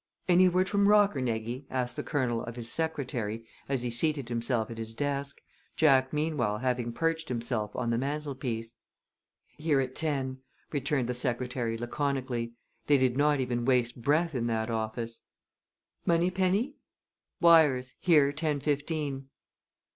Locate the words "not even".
13.15-13.63